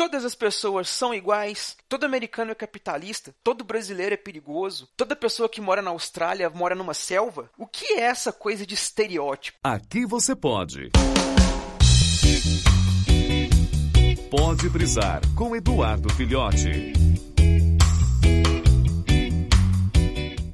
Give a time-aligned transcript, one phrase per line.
[0.00, 5.46] todas as pessoas são iguais, todo americano é capitalista, todo brasileiro é perigoso, toda pessoa
[5.46, 7.50] que mora na Austrália mora numa selva?
[7.58, 9.58] O que é essa coisa de estereótipo?
[9.62, 10.90] Aqui você pode.
[14.30, 16.94] Pode brisar com Eduardo Filhote.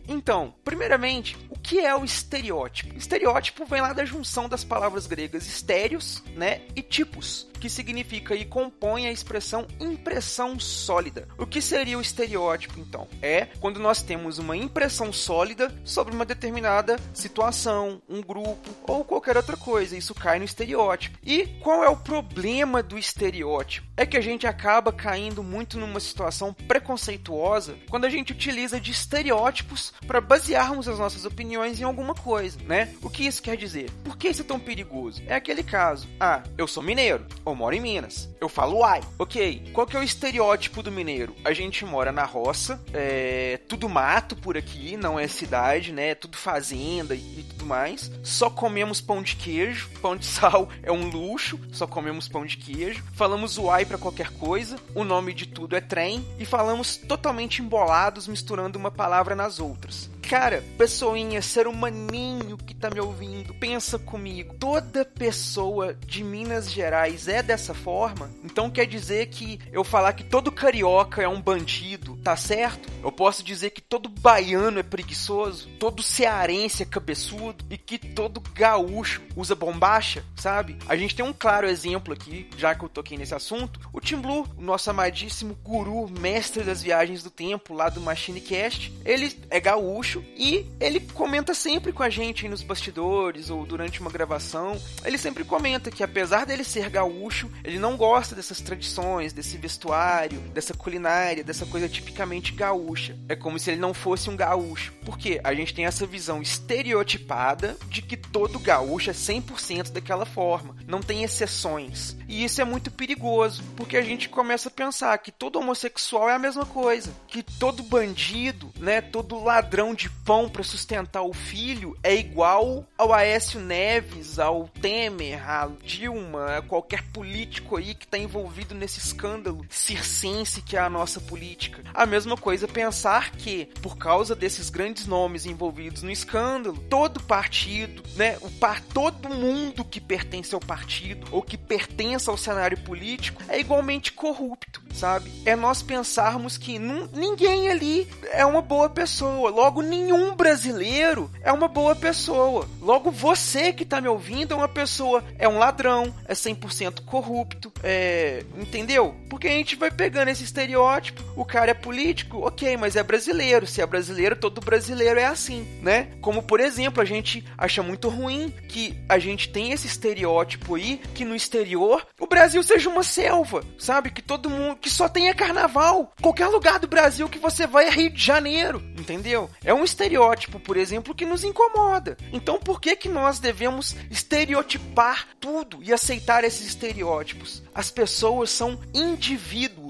[0.08, 2.96] Então, primeiramente, que é o estereótipo?
[2.96, 8.44] Estereótipo vem lá da junção das palavras gregas estéreos, né, e tipos, que significa e
[8.44, 11.26] compõe a expressão impressão sólida.
[11.36, 13.08] O que seria o estereótipo, então?
[13.20, 19.36] É quando nós temos uma impressão sólida sobre uma determinada situação, um grupo ou qualquer
[19.36, 19.96] outra coisa.
[19.96, 21.18] Isso cai no estereótipo.
[21.24, 23.88] E qual é o problema do estereótipo?
[23.96, 28.92] É que a gente acaba caindo muito numa situação preconceituosa quando a gente utiliza de
[28.92, 32.94] estereótipos para basearmos as nossas opiniões em alguma coisa, né?
[33.02, 33.90] O que isso quer dizer?
[34.04, 35.22] Por que isso é tão perigoso?
[35.26, 36.08] É aquele caso.
[36.18, 38.28] Ah, eu sou mineiro ou moro em Minas.
[38.40, 39.00] Eu falo uai.
[39.18, 41.34] Ok, qual que é o estereótipo do mineiro?
[41.44, 46.10] A gente mora na roça, é tudo mato por aqui, não é cidade, né?
[46.10, 48.10] É tudo fazenda e, e tudo mais.
[48.22, 52.56] Só comemos pão de queijo, pão de sal é um luxo, só comemos pão de
[52.56, 53.04] queijo.
[53.14, 58.28] Falamos uai para qualquer coisa, o nome de tudo é trem e falamos totalmente embolados,
[58.28, 60.10] misturando uma palavra nas outras.
[60.28, 64.56] Cara, pessoinha, ser humaninho que tá me ouvindo, pensa comigo.
[64.58, 68.28] Toda pessoa de Minas Gerais é dessa forma?
[68.42, 72.90] Então quer dizer que eu falar que todo carioca é um bandido, tá certo?
[73.04, 78.42] Eu posso dizer que todo baiano é preguiçoso, todo cearense é cabeçudo e que todo
[78.52, 80.76] gaúcho usa bombacha, sabe?
[80.88, 83.78] A gente tem um claro exemplo aqui, já que eu toquei nesse assunto.
[83.92, 88.40] O Tim Blue, o nosso amadíssimo guru, mestre das viagens do tempo lá do Machine
[88.40, 94.00] Cast, ele é gaúcho e ele comenta sempre com a gente nos bastidores ou durante
[94.00, 94.80] uma gravação.
[95.04, 100.40] Ele sempre comenta que apesar dele ser gaúcho, ele não gosta dessas tradições, desse vestuário,
[100.52, 103.16] dessa culinária, dessa coisa tipicamente gaúcha.
[103.28, 104.92] É como se ele não fosse um gaúcho.
[105.04, 110.76] Porque a gente tem essa visão estereotipada de que todo gaúcho é 100% daquela forma,
[110.86, 112.16] não tem exceções.
[112.28, 116.34] E isso é muito perigoso, porque a gente começa a pensar que todo homossexual é
[116.34, 121.96] a mesma coisa, que todo bandido, né, todo ladrão de pão para sustentar o filho
[122.02, 128.18] é igual ao Aécio Neves, ao Temer, a Dilma, a qualquer político aí que está
[128.18, 131.82] envolvido nesse escândalo circense que é a nossa política.
[131.94, 138.02] A mesma coisa pensar que, por causa desses grandes nomes envolvidos no escândalo, todo partido,
[138.16, 143.42] né, o par, todo mundo que pertence ao partido ou que pertence ao cenário político
[143.48, 145.30] é igualmente corrupto, sabe?
[145.44, 151.68] É nós pensarmos que ninguém ali é uma boa pessoa, logo nenhum brasileiro é uma
[151.68, 152.68] boa pessoa.
[152.80, 157.72] Logo você que tá me ouvindo é uma pessoa, é um ladrão, é 100% corrupto,
[157.82, 159.14] é, entendeu?
[159.28, 163.66] Porque a gente vai pegando esse estereótipo, o cara é político, OK, mas é brasileiro,
[163.66, 166.08] se é brasileiro, todo brasileiro é assim, né?
[166.20, 171.00] Como por exemplo, a gente acha muito ruim que a gente tem esse estereótipo aí
[171.14, 174.10] que no exterior o Brasil seja uma selva, sabe?
[174.10, 176.12] Que todo mundo que só tenha carnaval.
[176.22, 179.50] Qualquer lugar do Brasil que você vai é Rio de Janeiro, entendeu?
[179.64, 182.16] É um estereótipo, por exemplo, que nos incomoda.
[182.32, 187.64] Então, por que que nós devemos estereotipar tudo e aceitar esses estereótipos?
[187.74, 189.85] As pessoas são indivíduos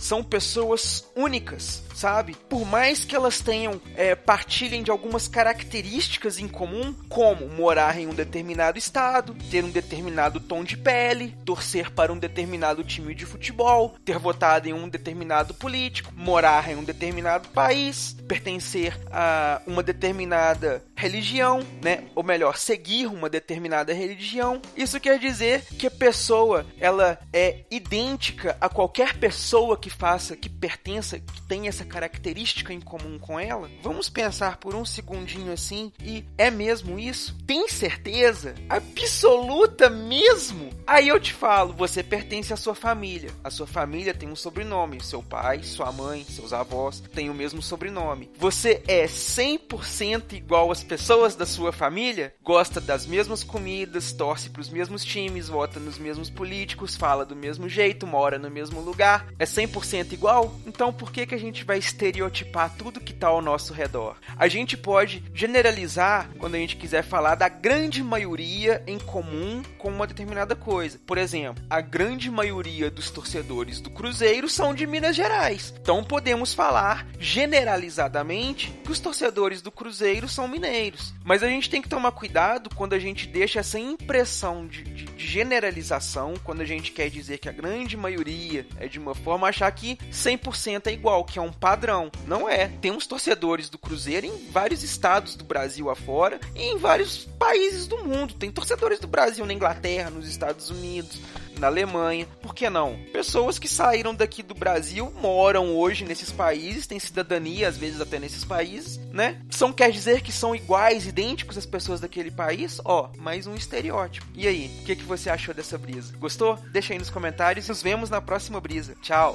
[0.00, 2.34] são pessoas únicas, sabe?
[2.48, 8.06] Por mais que elas tenham, é, partilhem de algumas características em comum, como morar em
[8.06, 13.26] um determinado estado, ter um determinado tom de pele, torcer para um determinado time de
[13.26, 19.82] futebol, ter votado em um determinado político, morar em um determinado país, pertencer a uma
[19.82, 22.04] determinada religião, né?
[22.14, 24.60] Ou melhor, seguir uma determinada religião.
[24.76, 29.49] Isso quer dizer que a pessoa ela é idêntica a qualquer pessoa
[29.80, 33.68] que faça, que pertença, que tenha essa característica em comum com ela?
[33.82, 37.36] Vamos pensar por um segundinho assim e é mesmo isso?
[37.46, 38.54] Tem certeza?
[38.68, 40.70] Absoluta mesmo?
[40.86, 43.30] Aí eu te falo, você pertence à sua família.
[43.42, 47.60] A sua família tem um sobrenome, seu pai, sua mãe, seus avós têm o mesmo
[47.60, 48.30] sobrenome.
[48.38, 52.32] Você é 100% igual às pessoas da sua família?
[52.40, 57.34] Gosta das mesmas comidas, torce para os mesmos times, vota nos mesmos políticos, fala do
[57.34, 59.26] mesmo jeito, mora no mesmo lugar?
[59.40, 63.28] É 100% 100% igual, então por que, que a gente vai estereotipar tudo que está
[63.28, 64.16] ao nosso redor?
[64.36, 69.88] A gente pode generalizar quando a gente quiser falar da grande maioria em comum com
[69.88, 71.00] uma determinada coisa.
[71.06, 75.72] Por exemplo, a grande maioria dos torcedores do Cruzeiro são de Minas Gerais.
[75.80, 81.14] Então podemos falar generalizadamente que os torcedores do Cruzeiro são mineiros.
[81.24, 85.10] Mas a gente tem que tomar cuidado quando a gente deixa essa impressão de, de
[85.20, 89.29] de generalização, quando a gente quer dizer que a grande maioria é de uma forma,
[89.34, 92.10] achar que 100% é igual, que é um padrão.
[92.26, 92.68] Não é.
[92.80, 97.86] Tem uns torcedores do Cruzeiro em vários estados do Brasil afora e em vários países
[97.86, 98.34] do mundo.
[98.34, 101.20] Tem torcedores do Brasil na Inglaterra, nos Estados Unidos,
[101.60, 102.26] na Alemanha.
[102.42, 102.98] Por que não?
[103.12, 108.18] Pessoas que saíram daqui do Brasil moram hoje nesses países, têm cidadania às vezes até
[108.18, 109.40] nesses países, né?
[109.50, 112.80] São quer dizer que são iguais, idênticos às pessoas daquele país?
[112.84, 114.26] Ó, mais um estereótipo.
[114.34, 116.16] E aí, o que, que você achou dessa brisa?
[116.16, 116.56] Gostou?
[116.72, 117.68] Deixa aí nos comentários.
[117.68, 118.94] Nos vemos na próxima brisa.
[119.02, 119.34] Tchau.